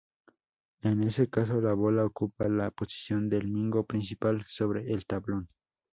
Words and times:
En 0.81 1.03
ese 1.03 1.29
caso 1.29 1.61
la 1.61 1.75
bola 1.75 2.03
ocupa 2.03 2.49
la 2.49 2.71
posición 2.71 3.29
del 3.29 3.47
mingo 3.49 3.85
principal 3.85 4.43
sobre 4.47 4.91
el 4.91 5.05
tablón. 5.05 5.47